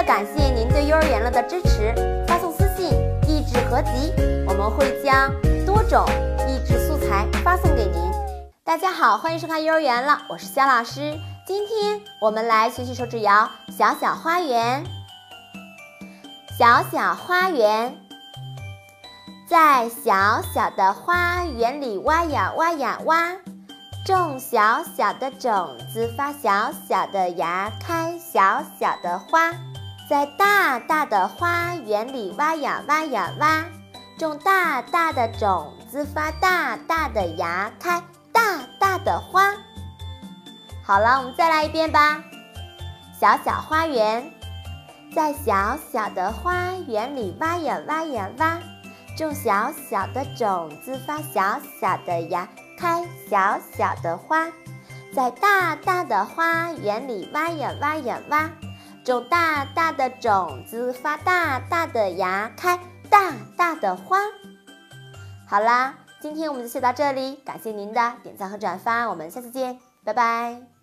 [0.00, 1.94] 了感谢您对幼儿园了的支持，
[2.26, 2.90] 发送私信
[3.28, 4.10] “益智合集”，
[4.48, 5.30] 我们会将
[5.66, 6.06] 多种
[6.48, 8.10] 益智素材发送给您。
[8.64, 11.14] 大家好，欢迎收看幼儿园了，我是肖老师。
[11.46, 14.82] 今天我们来学习手指谣《小小花园》。
[16.58, 17.94] 小小花园，
[19.46, 23.32] 在小小的花园里挖呀挖呀挖，
[24.06, 29.52] 种小小的种子，发小小的芽，开小小的花。
[30.10, 33.64] 在大大的花园里挖呀挖呀挖，
[34.18, 39.54] 种大大的种子，发大大的芽，开大大的花。
[40.84, 42.24] 好了，我们再来一遍吧。
[43.20, 44.32] 小小花园。
[45.14, 48.58] 在小小的花园里挖呀挖呀挖，
[49.16, 54.48] 种小小的种子，发小小的芽，开小小的花。
[55.14, 58.50] 在大大的花园里挖呀挖呀挖，
[59.10, 62.78] 种大大的种子，发大大的芽，开
[63.10, 64.18] 大大的花。
[65.48, 70.79] 好啦，今天我们就写到这里，感谢您的点赞和转发，我们下次见，拜拜。